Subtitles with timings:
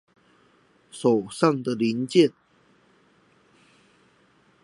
[0.89, 2.33] 手上的零件